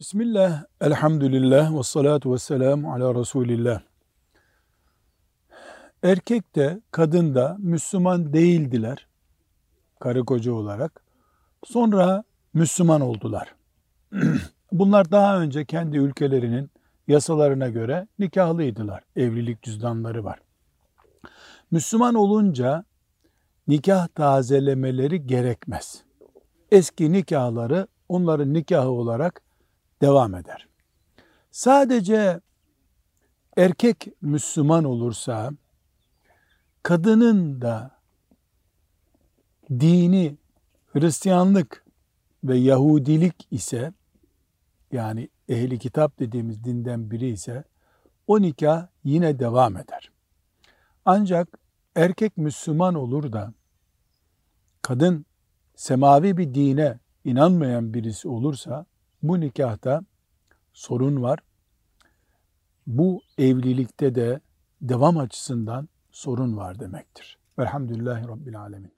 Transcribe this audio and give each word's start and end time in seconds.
Bismillah, 0.00 0.64
elhamdülillah 0.80 1.78
ve 1.78 1.82
salatu 1.82 2.32
ve 2.32 2.38
selamu 2.38 2.92
ala 2.92 3.14
Resulillah. 3.14 3.80
Erkek 6.02 6.56
de 6.56 6.80
kadın 6.90 7.34
da 7.34 7.56
Müslüman 7.58 8.32
değildiler 8.32 9.08
karı 10.00 10.24
koca 10.24 10.52
olarak. 10.52 11.02
Sonra 11.64 12.24
Müslüman 12.54 13.00
oldular. 13.00 13.54
Bunlar 14.72 15.10
daha 15.10 15.40
önce 15.40 15.64
kendi 15.64 15.96
ülkelerinin 15.96 16.70
yasalarına 17.08 17.68
göre 17.68 18.08
nikahlıydılar. 18.18 19.02
Evlilik 19.16 19.62
cüzdanları 19.62 20.24
var. 20.24 20.38
Müslüman 21.70 22.14
olunca 22.14 22.84
nikah 23.68 24.08
tazelemeleri 24.08 25.26
gerekmez. 25.26 26.02
Eski 26.70 27.12
nikahları 27.12 27.86
onların 28.08 28.54
nikahı 28.54 28.90
olarak 28.90 29.47
devam 30.02 30.34
eder. 30.34 30.68
Sadece 31.50 32.40
erkek 33.56 34.08
Müslüman 34.20 34.84
olursa 34.84 35.50
kadının 36.82 37.60
da 37.60 37.98
dini 39.70 40.36
Hristiyanlık 40.92 41.84
ve 42.44 42.56
Yahudilik 42.56 43.48
ise 43.50 43.92
yani 44.92 45.28
ehli 45.48 45.78
kitap 45.78 46.18
dediğimiz 46.18 46.64
dinden 46.64 47.10
biri 47.10 47.28
ise 47.28 47.64
o 48.26 48.42
nikah 48.42 48.86
yine 49.04 49.38
devam 49.38 49.76
eder. 49.76 50.10
Ancak 51.04 51.58
erkek 51.94 52.36
Müslüman 52.36 52.94
olur 52.94 53.32
da 53.32 53.52
kadın 54.82 55.26
semavi 55.76 56.36
bir 56.36 56.54
dine 56.54 56.98
inanmayan 57.24 57.94
birisi 57.94 58.28
olursa 58.28 58.86
bu 59.22 59.40
nikahta 59.40 60.02
sorun 60.72 61.22
var. 61.22 61.38
Bu 62.86 63.22
evlilikte 63.38 64.14
de 64.14 64.40
devam 64.82 65.18
açısından 65.18 65.88
sorun 66.12 66.56
var 66.56 66.80
demektir. 66.80 67.38
Velhamdülillahi 67.58 68.28
Rabbil 68.28 68.60
Alemin. 68.60 68.92